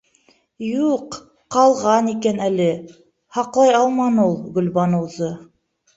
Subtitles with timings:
[0.67, 1.17] Юҡ,
[1.57, 2.67] ҡалған икән әле.
[3.39, 5.35] һаҡлай алманы ул Гөлбаныуҙы.